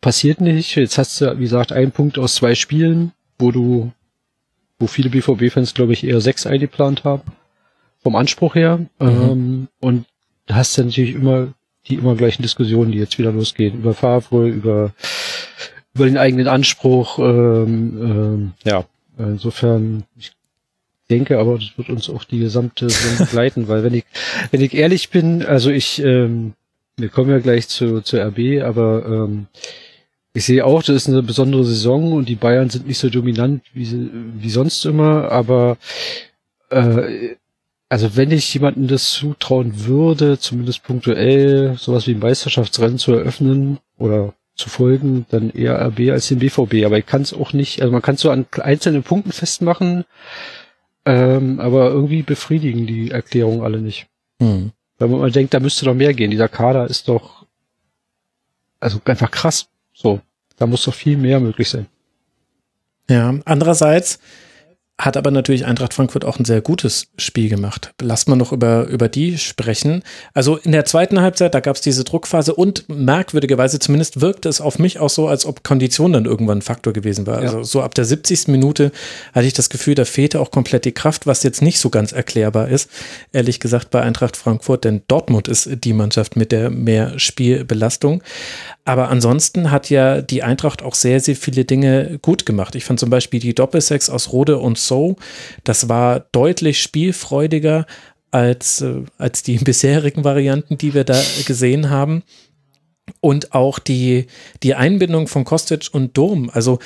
Passiert 0.02 0.42
nicht. 0.42 0.76
Jetzt 0.76 0.98
hast 0.98 1.20
du, 1.20 1.38
wie 1.38 1.44
gesagt, 1.44 1.72
einen 1.72 1.92
Punkt 1.92 2.18
aus 2.18 2.36
zwei 2.36 2.56
Spielen, 2.56 3.12
wo 3.38 3.52
du, 3.52 3.92
wo 4.80 4.88
viele 4.88 5.10
BVB-Fans, 5.10 5.74
glaube 5.74 5.94
ich, 5.94 6.06
eher 6.06 6.22
sechs 6.22 6.48
eingeplant 6.48 7.04
haben. 7.04 7.32
Vom 8.02 8.16
Anspruch 8.16 8.56
her. 8.56 8.78
Mhm. 8.78 8.88
Ähm, 9.00 9.68
und 9.82 10.06
da 10.46 10.56
hast 10.56 10.78
du 10.78 10.84
natürlich 10.86 11.16
immer 11.16 11.50
die 11.88 11.96
immer 11.96 12.16
gleichen 12.16 12.44
Diskussionen, 12.44 12.92
die 12.92 12.98
jetzt 12.98 13.18
wieder 13.18 13.32
losgehen. 13.32 13.80
Über 13.80 13.94
Favre, 13.94 14.48
über 14.48 14.94
über 15.94 16.06
den 16.06 16.18
eigenen 16.18 16.48
Anspruch. 16.48 17.20
Ähm, 17.20 17.98
ähm, 18.02 18.52
ja, 18.64 18.86
insofern, 19.24 20.04
ich 20.18 20.32
denke 21.10 21.40
aber, 21.40 21.56
das 21.56 21.78
wird 21.78 21.90
uns 21.90 22.10
auch 22.10 22.24
die 22.24 22.40
gesamte 22.40 22.90
Saison 22.90 23.18
begleiten, 23.26 23.68
weil 23.68 23.84
wenn 23.84 23.94
ich, 23.94 24.06
wenn 24.52 24.62
ich 24.62 24.74
ehrlich 24.74 25.10
bin, 25.10 25.46
also 25.46 25.70
ich, 25.70 26.02
ähm, 26.02 26.54
wir 26.98 27.10
kommen 27.10 27.30
ja 27.30 27.40
gleich 27.40 27.68
zu, 27.68 28.02
zu 28.02 28.18
RB, 28.18 28.62
aber 28.64 29.06
ähm, 29.06 29.48
ich 30.34 30.46
sehe 30.46 30.66
auch, 30.66 30.84
das 30.84 30.96
ist 30.96 31.10
eine 31.10 31.24
besondere 31.24 31.66
Saison 31.66 32.14
und 32.14 32.30
die 32.30 32.36
Bayern 32.36 32.70
sind 32.70 32.88
nicht 32.88 33.00
so 33.00 33.10
dominant 33.10 33.64
wie, 33.74 34.10
wie 34.38 34.50
sonst 34.50 34.86
immer, 34.86 35.32
aber 35.32 35.78
äh, 36.70 37.36
also 37.90 38.16
wenn 38.16 38.32
ich 38.32 38.54
jemandem 38.54 38.88
das 38.88 39.12
zutrauen 39.12 39.88
würde, 39.88 40.38
zumindest 40.38 40.84
punktuell 40.84 41.76
sowas 41.78 42.06
wie 42.06 42.12
ein 42.12 42.20
Meisterschaftsrennen 42.20 43.00
zu 43.00 43.14
eröffnen 43.14 43.80
oder 43.98 44.36
zu 44.60 44.70
folgen, 44.70 45.26
dann 45.30 45.50
eher 45.50 45.80
RB 45.88 46.12
als 46.12 46.28
den 46.28 46.40
BVB. 46.40 46.86
Aber 46.86 46.98
ich 46.98 47.06
kann 47.06 47.22
es 47.22 47.34
auch 47.34 47.54
nicht, 47.54 47.82
also 47.82 47.92
man 47.92 48.02
kann 48.02 48.16
es 48.16 48.22
so 48.22 48.30
an 48.30 48.46
einzelnen 48.52 49.04
Punkten 49.04 49.32
festmachen, 49.32 50.06
ähm, 51.06 51.60
aber 51.60 51.90
irgendwie 51.90 52.22
befriedigen 52.22 52.86
die 52.86 53.12
Erklärungen 53.12 53.64
alle 53.64 53.82
nicht. 53.82 54.08
Hm. 54.42 54.72
Weil 54.98 55.08
man 55.08 55.20
mal 55.20 55.32
denkt, 55.32 55.54
da 55.54 55.60
müsste 55.60 55.86
doch 55.86 55.94
mehr 55.94 56.14
gehen. 56.14 56.32
Dieser 56.32 56.50
Kader 56.50 56.88
ist 56.88 57.08
doch 57.08 57.46
also 58.80 59.00
einfach 59.06 59.32
krass. 59.32 59.68
So, 59.94 60.22
da 60.58 60.68
muss 60.68 60.84
doch 60.84 60.94
viel 60.94 61.18
mehr 61.18 61.40
möglich 61.40 61.70
sein. 61.70 61.88
Ja, 63.10 63.34
andererseits 63.46 64.20
hat 65.00 65.16
aber 65.16 65.32
natürlich 65.32 65.66
Eintracht 65.66 65.94
Frankfurt 65.94 66.26
auch 66.26 66.38
ein 66.40 66.46
sehr 66.46 66.60
gutes 66.60 67.08
Spiel 67.18 67.48
gemacht. 67.48 67.94
Lasst 68.02 68.28
mal 68.28 68.36
noch 68.36 68.52
über, 68.52 68.86
über 68.88 69.08
die 69.08 69.38
sprechen. 69.38 70.04
Also 70.34 70.58
in 70.58 70.74
der 70.74 70.84
zweiten 70.84 71.22
Halbzeit, 71.22 71.56
da 71.56 71.62
gab 71.62 71.78
es 71.78 71.82
diese 71.82 72.04
Druckphase 72.04 72.54
und 72.54 72.84
merkwürdigerweise 72.90 73.80
zumindest 73.80 74.20
wirkte 74.20 74.50
es 74.50 74.60
auf 74.60 74.78
mich 74.78 75.00
auch 75.00 75.10
so, 75.10 75.30
als 75.30 75.46
ob 75.46 75.64
Kondition 75.64 76.12
dann 76.12 76.26
irgendwann 76.26 76.58
ein 76.58 76.62
Faktor 76.62 76.92
gewesen 76.92 77.26
war. 77.28 77.42
Ja. 77.42 77.48
Also 77.48 77.64
so 77.64 77.82
ab 77.82 77.96
der 77.96 78.04
70. 78.04 78.50
Minute 78.50 78.92
hatte 79.34 79.48
ich 79.48 79.54
das 79.54 79.70
Gefühl, 79.70 79.96
da 79.96 80.04
fehlte 80.04 80.42
auch 80.42 80.52
komplett 80.52 80.84
die 80.84 80.92
Kraft, 80.92 81.26
was 81.26 81.44
jetzt 81.44 81.62
nicht 81.62 81.80
so 81.80 81.90
ganz 81.90 82.12
erklärbar 82.12 82.68
ist. 82.68 82.90
Ehrlich 83.32 83.62
gesagt 83.62 83.92
bei 83.92 84.02
Eintracht 84.02 84.36
Frankfurt, 84.36 84.84
denn 84.84 85.04
Dortmund 85.08 85.48
ist 85.48 85.70
die 85.86 85.94
Mannschaft 85.94 86.36
mit 86.36 86.52
der 86.52 86.70
mehr 86.70 87.18
Spielbelastung. 87.18 88.22
Aber 88.90 89.10
ansonsten 89.10 89.70
hat 89.70 89.92
ja 89.92 90.20
die 90.24 90.42
Eintracht 90.42 90.82
auch 90.82 90.96
sehr, 90.96 91.20
sehr 91.20 91.36
viele 91.36 91.64
Dinge 91.64 92.18
gut 92.24 92.48
gemacht. 92.48 92.74
Ich 92.74 92.86
fand 92.86 93.00
zum 93.00 93.12
Beispiel 93.12 93.40
die 93.40 93.54
Doppelsex 93.54 94.10
aus 94.10 94.32
Rode 94.32 94.58
und 94.58 94.80
So, 94.80 95.16
das 95.64 95.90
war 95.90 96.22
deutlich 96.32 96.82
spielfreudiger 96.82 97.86
als, 98.32 98.82
äh, 98.82 99.04
als 99.20 99.44
die 99.44 99.58
bisherigen 99.64 100.24
Varianten, 100.24 100.80
die 100.80 100.96
wir 100.96 101.04
da 101.04 101.22
gesehen 101.46 101.92
haben 101.92 102.24
und 103.22 103.54
auch 103.54 103.80
die, 103.80 104.28
die 104.64 104.76
Einbindung 104.76 105.28
von 105.28 105.44
Kostic 105.44 105.90
und 105.92 106.18
Dom. 106.18 106.50
Also 106.50 106.80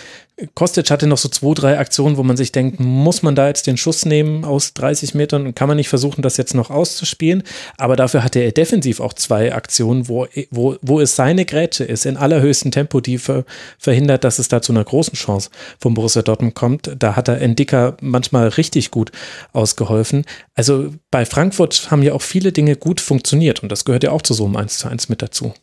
Kostic 0.55 0.89
hatte 0.89 1.05
noch 1.05 1.19
so 1.19 1.29
zwei, 1.29 1.53
drei 1.53 1.77
Aktionen, 1.77 2.17
wo 2.17 2.23
man 2.23 2.37
sich 2.37 2.51
denkt, 2.51 2.79
muss 2.79 3.21
man 3.21 3.35
da 3.35 3.47
jetzt 3.47 3.67
den 3.67 3.77
Schuss 3.77 4.03
nehmen 4.03 4.45
aus 4.45 4.73
30 4.73 5.13
Metern 5.13 5.45
und 5.45 5.55
kann 5.55 5.67
man 5.67 5.77
nicht 5.77 5.89
versuchen, 5.89 6.23
das 6.23 6.37
jetzt 6.37 6.55
noch 6.55 6.71
auszuspielen. 6.71 7.43
Aber 7.77 7.95
dafür 7.95 8.23
hatte 8.23 8.39
er 8.39 8.51
defensiv 8.51 8.99
auch 8.99 9.13
zwei 9.13 9.53
Aktionen, 9.53 10.07
wo, 10.07 10.25
wo, 10.49 10.75
wo 10.81 10.99
es 10.99 11.15
seine 11.15 11.45
Grätsche 11.45 11.83
ist, 11.83 12.07
in 12.07 12.17
allerhöchstem 12.17 12.71
Tempo, 12.71 12.99
die 12.99 13.19
ver, 13.19 13.45
verhindert, 13.77 14.23
dass 14.23 14.39
es 14.39 14.47
da 14.47 14.61
zu 14.61 14.73
einer 14.73 14.83
großen 14.83 15.13
Chance 15.13 15.51
von 15.79 15.93
Borussia 15.93 16.23
Dortmund 16.23 16.55
kommt. 16.55 16.95
Da 16.97 17.15
hat 17.15 17.27
er 17.27 17.39
Endika 17.39 17.95
manchmal 18.01 18.47
richtig 18.47 18.89
gut 18.89 19.11
ausgeholfen. 19.51 20.25
Also 20.55 20.95
bei 21.11 21.25
Frankfurt 21.25 21.91
haben 21.91 22.01
ja 22.01 22.13
auch 22.13 22.23
viele 22.23 22.51
Dinge 22.51 22.75
gut 22.75 23.01
funktioniert 23.01 23.61
und 23.61 23.71
das 23.71 23.85
gehört 23.85 24.03
ja 24.03 24.11
auch 24.11 24.23
zu 24.23 24.33
so 24.33 24.45
einem 24.45 24.55
1 24.55 24.79
zu 24.79 24.87
1 24.87 25.09
mit 25.09 25.21
dazu. 25.21 25.53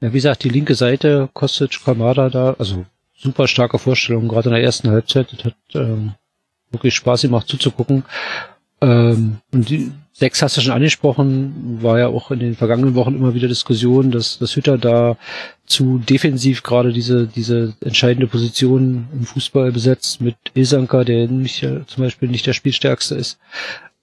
Ja, 0.00 0.12
wie 0.12 0.18
gesagt, 0.18 0.44
die 0.44 0.50
linke 0.50 0.74
Seite, 0.74 1.28
Kostic, 1.32 1.82
Kamada 1.84 2.28
da, 2.28 2.54
also 2.58 2.84
super 3.16 3.48
starke 3.48 3.78
Vorstellung, 3.78 4.28
gerade 4.28 4.50
in 4.50 4.54
der 4.54 4.62
ersten 4.62 4.90
Halbzeit. 4.90 5.32
Das 5.32 5.44
hat 5.44 5.56
ähm, 5.74 6.14
wirklich 6.70 6.94
Spaß 6.94 7.22
gemacht 7.22 7.48
zuzugucken. 7.48 8.04
Ähm, 8.82 9.38
und 9.52 9.70
die 9.70 9.90
sechs 10.12 10.42
hast 10.42 10.56
du 10.56 10.60
schon 10.60 10.72
angesprochen, 10.72 11.78
war 11.82 11.98
ja 11.98 12.08
auch 12.08 12.30
in 12.30 12.38
den 12.38 12.56
vergangenen 12.56 12.94
Wochen 12.94 13.14
immer 13.14 13.34
wieder 13.34 13.48
Diskussion, 13.48 14.10
dass, 14.10 14.38
dass 14.38 14.56
Hütter 14.56 14.78
da 14.78 15.16
zu 15.66 15.98
defensiv 15.98 16.62
gerade 16.62 16.92
diese, 16.92 17.26
diese 17.26 17.74
entscheidende 17.80 18.26
Position 18.26 19.08
im 19.12 19.24
Fußball 19.24 19.72
besetzt 19.72 20.20
mit 20.20 20.36
Ilsanka, 20.54 21.04
der 21.04 21.28
nicht, 21.28 21.62
äh, 21.62 21.86
zum 21.86 22.04
Beispiel 22.04 22.28
nicht 22.28 22.46
der 22.46 22.54
Spielstärkste 22.54 23.14
ist. 23.14 23.38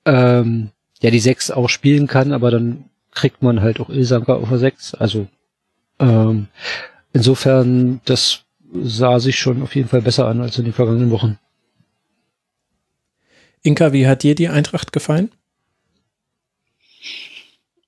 Ähm, 0.06 0.70
der 1.02 1.12
die 1.12 1.20
sechs 1.20 1.52
auch 1.52 1.70
spielen 1.70 2.08
kann, 2.08 2.32
aber 2.32 2.50
dann 2.52 2.86
kriegt 3.12 3.42
man 3.44 3.62
halt 3.62 3.80
auch 3.80 3.90
Ilsanka 3.90 4.36
auf 4.36 4.50
der 4.50 4.58
sechs. 4.60 4.94
Also 4.94 5.28
ähm, 6.10 6.48
insofern, 7.14 8.02
das 8.06 8.44
sah 8.74 9.20
sich 9.20 9.38
schon 9.38 9.62
auf 9.62 9.76
jeden 9.76 9.90
Fall 9.90 10.02
besser 10.02 10.28
an 10.28 10.42
als 10.42 10.58
in 10.58 10.66
den 10.66 10.74
vergangenen 10.74 11.12
Wochen. 11.12 11.38
Inka, 13.62 13.94
wie 13.94 14.08
hat 14.08 14.24
dir 14.24 14.36
die 14.36 14.50
Eintracht 14.50 14.92
gefallen? 14.92 15.32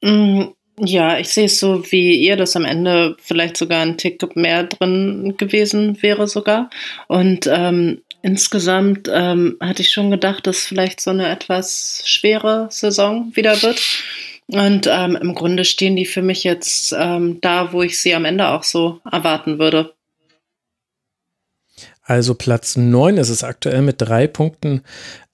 Mm, 0.02 0.44
ja, 0.80 1.20
ich 1.20 1.30
sehe 1.30 1.46
es 1.46 1.60
so 1.60 1.92
wie 1.92 2.16
ihr, 2.16 2.36
dass 2.38 2.56
am 2.56 2.66
Ende 2.66 3.16
vielleicht 3.20 3.58
sogar 3.58 3.82
ein 3.82 3.98
Tick 3.98 4.36
mehr 4.36 4.64
drin 4.64 5.36
gewesen 5.38 6.02
wäre 6.02 6.28
sogar. 6.28 6.70
Und 7.08 7.48
ähm, 7.48 8.02
insgesamt 8.22 9.10
ähm, 9.12 9.58
hatte 9.60 9.82
ich 9.82 9.92
schon 9.92 10.12
gedacht, 10.12 10.48
dass 10.48 10.66
vielleicht 10.66 11.02
so 11.02 11.12
eine 11.12 11.30
etwas 11.30 12.04
schwere 12.06 12.68
Saison 12.72 13.36
wieder 13.36 13.62
wird. 13.62 13.82
Und 14.48 14.88
ähm, 14.90 15.16
im 15.16 15.34
Grunde 15.34 15.66
stehen 15.66 15.96
die 15.96 16.06
für 16.06 16.22
mich 16.22 16.44
jetzt 16.44 16.94
ähm, 16.98 17.40
da, 17.42 17.74
wo 17.74 17.82
ich 17.82 18.00
sie 18.00 18.14
am 18.14 18.26
Ende 18.26 18.50
auch 18.50 18.64
so 18.64 19.02
erwarten 19.12 19.58
würde. 19.58 19.96
Also 22.04 22.36
Platz 22.36 22.78
9 22.78 23.18
ist 23.18 23.30
es 23.30 23.44
aktuell 23.44 23.82
mit 23.82 23.96
drei 24.00 24.28
Punkten 24.28 24.84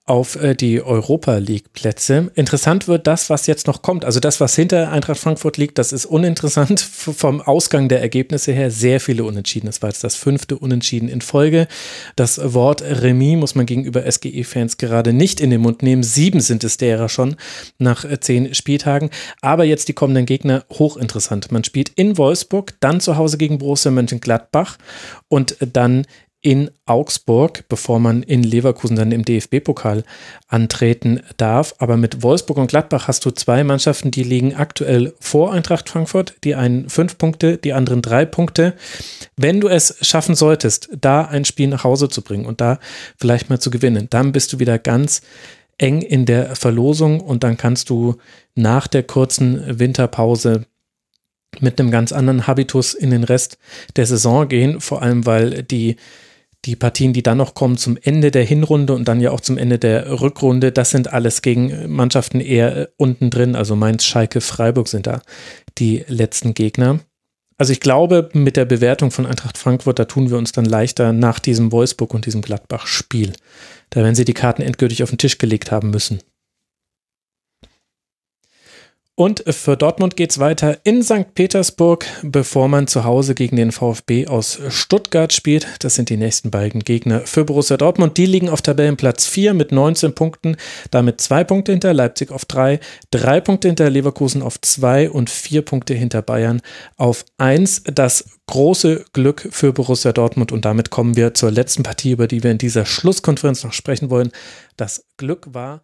auf 0.06 0.36
äh, 0.36 0.56
die 0.56 0.82
Europa 0.82 1.38
League 1.38 1.74
Plätze. 1.74 2.32
Interessant 2.36 2.88
wird 2.88 3.06
das, 3.06 3.30
was 3.30 3.46
jetzt 3.46 3.68
noch 3.68 3.82
kommt. 3.82 4.04
Also 4.04 4.20
das, 4.20 4.40
was 4.40 4.56
hinter 4.56 4.92
Eintracht 4.92 5.20
Frankfurt 5.20 5.58
liegt, 5.58 5.78
das 5.78 5.94
ist 5.94 6.06
uninteressant 6.06 6.80
vom 6.92 7.40
Ausgang 7.40 7.88
der 7.88 8.02
Ergebnisse 8.02 8.52
her. 8.52 8.72
Sehr 8.72 9.00
viele 9.00 9.24
Unentschieden. 9.24 9.68
Das 9.68 9.82
war 9.82 9.90
jetzt 9.90 10.04
das 10.04 10.16
fünfte 10.16 10.58
Unentschieden 10.58 11.08
in 11.08 11.22
Folge. 11.22 11.68
Das 12.16 12.54
Wort 12.54 12.82
Remis 12.82 13.38
muss 13.38 13.56
man 13.56 13.68
gegenüber 13.68 14.12
SGE-Fans 14.12 14.78
gerade 14.78 15.14
nicht 15.14 15.40
in 15.40 15.52
den 15.52 15.62
Mund 15.62 15.84
nehmen. 15.84 16.04
Sieben 16.04 16.42
sind 16.42 16.64
es 16.64 16.78
derer 16.78 17.08
schon 17.08 17.36
nach 17.78 18.04
äh, 18.04 18.20
zehn 18.20 18.56
Spieltagen. 18.56 19.12
Aber 19.42 19.66
jetzt 19.66 19.88
die 19.88 19.94
kommenden 19.94 20.26
Gegner 20.26 20.66
hochinteressant. 20.72 21.52
Man 21.52 21.64
spielt 21.64 21.90
in 21.90 22.18
Wolfsburg, 22.18 22.74
dann 22.80 23.02
zu 23.02 23.18
Hause 23.18 23.38
gegen 23.38 23.60
Borussia 23.60 23.92
Mönchengladbach 23.92 24.78
und 25.28 25.58
dann 25.60 26.06
in 26.42 26.72
Augsburg, 26.86 27.66
bevor 27.70 28.00
man 28.00 28.24
in 28.24 28.42
Leverkusen 28.42 28.96
dann 28.96 29.12
im 29.12 29.24
DFB-Pokal 29.24 30.04
antreten 30.48 31.22
darf. 31.38 31.76
Aber 31.78 31.98
mit 31.98 32.24
Wolfsburg 32.24 32.58
und 32.58 32.68
Gladbach 32.68 33.08
hast 33.08 33.24
du 33.26 33.32
zwei 33.32 33.64
Mannschaften, 33.64 34.10
die 34.10 34.24
liegen 34.24 34.56
aktuell 34.56 35.14
vor 35.20 35.54
Eintracht 35.54 35.88
Frankfurt. 35.88 36.36
Die 36.44 36.56
einen 36.56 36.90
fünf 36.90 37.20
Punkte, 37.20 37.58
die 37.58 37.74
anderen 37.74 38.02
drei 38.02 38.26
Punkte. 38.26 38.74
Wenn 39.38 39.62
du 39.62 39.68
es 39.68 39.96
schaffen 40.02 40.34
solltest, 40.34 40.90
da 41.00 41.26
ein 41.26 41.46
Spiel 41.46 41.68
nach 41.68 41.84
Hause 41.84 42.10
zu 42.10 42.24
bringen 42.24 42.46
und 42.46 42.60
da 42.60 42.80
vielleicht 43.18 43.52
mal 43.52 43.60
zu 43.60 43.70
gewinnen, 43.70 44.08
dann 44.10 44.32
bist 44.32 44.52
du 44.52 44.60
wieder 44.60 44.80
ganz 44.80 45.22
eng 45.78 46.02
in 46.02 46.26
der 46.26 46.56
Verlosung 46.56 47.22
und 47.22 47.44
dann 47.44 47.58
kannst 47.58 47.90
du 47.92 48.16
nach 48.56 48.88
der 48.88 49.04
kurzen 49.04 49.80
Winterpause 49.80 50.66
mit 51.60 51.80
einem 51.80 51.92
ganz 51.92 52.12
anderen 52.12 52.48
Habitus 52.48 52.94
in 52.94 53.10
den 53.12 53.24
Rest 53.24 53.58
der 53.96 54.06
Saison 54.06 54.48
gehen, 54.48 54.80
vor 54.80 55.02
allem 55.02 55.26
weil 55.26 55.64
die 55.64 55.98
die 56.66 56.76
Partien, 56.76 57.14
die 57.14 57.24
dann 57.24 57.38
noch 57.38 57.56
kommen 57.56 57.78
zum 57.78 57.98
Ende 58.02 58.30
der 58.30 58.44
Hinrunde 58.44 58.94
und 58.94 59.08
dann 59.08 59.20
ja 59.20 59.32
auch 59.32 59.42
zum 59.42 59.58
Ende 59.58 59.80
der 59.80 60.22
Rückrunde, 60.22 60.72
das 60.72 60.92
sind 60.92 61.12
alles 61.12 61.42
gegen 61.42 61.92
Mannschaften 61.92 62.40
eher 62.40 62.78
äh, 62.78 62.88
unten 62.98 63.30
drin. 63.30 63.56
Also 63.56 63.76
Mainz, 63.76 64.06
Schalke, 64.06 64.42
Freiburg 64.42 64.88
sind 64.88 65.08
da 65.08 65.22
die 65.78 66.04
letzten 66.08 66.54
Gegner. 66.54 67.00
Also 67.58 67.74
ich 67.74 67.80
glaube, 67.80 68.30
mit 68.34 68.58
der 68.58 68.66
Bewertung 68.66 69.12
von 69.12 69.26
Eintracht 69.26 69.58
Frankfurt, 69.58 70.00
da 70.00 70.06
tun 70.06 70.30
wir 70.30 70.38
uns 70.38 70.52
dann 70.52 70.66
leichter 70.66 71.14
nach 71.14 71.40
diesem 71.40 71.72
Wolfsburg 71.72 72.14
und 72.14 72.26
diesem 72.26 72.42
Gladbach-Spiel. 72.42 73.34
Da 73.92 74.02
werden 74.02 74.16
sie 74.16 74.26
die 74.26 74.34
Karten 74.34 74.62
endgültig 74.62 75.04
auf 75.04 75.10
den 75.10 75.20
Tisch 75.20 75.38
gelegt 75.38 75.72
haben 75.72 75.92
müssen. 75.92 76.22
Und 79.16 79.44
für 79.46 79.76
Dortmund 79.76 80.16
geht 80.16 80.32
es 80.32 80.40
weiter 80.40 80.80
in 80.86 81.04
St. 81.04 81.36
Petersburg, 81.36 82.06
bevor 82.24 82.70
man 82.70 82.88
zu 82.88 83.04
Hause 83.04 83.36
gegen 83.36 83.58
den 83.58 83.74
VfB 83.74 84.28
aus 84.28 84.60
Stuttgart 84.70 85.34
spielt. 85.34 85.68
Das 85.80 85.96
sind 85.96 86.10
die 86.10 86.16
nächsten 86.18 86.50
beiden 86.50 86.80
Gegner 86.84 87.22
für 87.26 87.44
Borussia 87.44 87.76
Dortmund. 87.76 88.18
Die 88.18 88.26
liegen 88.26 88.50
auf 88.50 88.62
Tabellenplatz 88.62 89.28
4 89.28 89.54
mit 89.54 89.74
19 89.74 90.16
Punkten, 90.16 90.56
damit 90.92 91.20
zwei 91.20 91.44
Punkte 91.44 91.74
hinter 91.74 91.94
Leipzig 91.94 92.32
auf 92.32 92.46
3, 92.46 92.80
drei 93.12 93.42
Punkte 93.42 93.68
hinter 93.68 93.90
Leverkusen 93.90 94.42
auf 94.42 94.60
2 94.60 95.10
und 95.12 95.30
vier 95.30 95.62
Punkte 95.62 95.94
hinter 95.94 96.22
Bayern 96.22 96.62
auf 96.96 97.26
1. 97.38 97.84
Das 97.94 98.26
große 98.48 99.06
Glück 99.12 99.48
für 99.52 99.74
Borussia 99.74 100.14
Dortmund 100.14 100.54
und 100.54 100.64
damit 100.64 100.90
kommen 100.90 101.18
wir 101.18 101.34
zur 101.34 101.52
letzten 101.52 101.84
Partie, 101.84 102.12
über 102.12 102.28
die 102.28 102.44
wir 102.44 102.52
in 102.52 102.58
dieser 102.58 102.86
Schlusskonferenz 102.86 103.64
noch 103.64 103.74
sprechen 103.74 104.10
wollen. 104.10 104.32
Das 104.78 105.06
Glück 105.18 105.54
war, 105.54 105.84